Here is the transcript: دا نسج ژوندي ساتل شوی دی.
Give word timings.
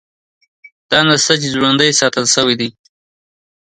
دا 0.89 0.99
نسج 1.07 1.39
ژوندي 1.53 1.89
ساتل 1.99 2.25
شوی 2.33 2.55
دی. 2.59 2.69